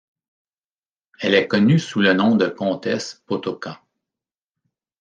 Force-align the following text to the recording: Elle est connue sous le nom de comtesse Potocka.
Elle 1.19 1.35
est 1.35 1.47
connue 1.47 1.77
sous 1.77 1.99
le 2.01 2.13
nom 2.13 2.35
de 2.35 2.47
comtesse 2.47 3.21
Potocka. 3.27 3.83